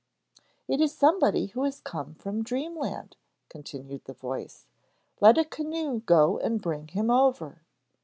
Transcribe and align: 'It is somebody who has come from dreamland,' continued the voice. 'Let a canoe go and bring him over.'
'It 0.67 0.81
is 0.81 0.95
somebody 0.97 1.45
who 1.45 1.63
has 1.63 1.79
come 1.79 2.15
from 2.15 2.41
dreamland,' 2.43 3.17
continued 3.49 4.03
the 4.05 4.15
voice. 4.15 4.65
'Let 5.19 5.37
a 5.37 5.45
canoe 5.45 5.99
go 5.99 6.39
and 6.39 6.59
bring 6.59 6.87
him 6.87 7.11
over.' 7.11 7.61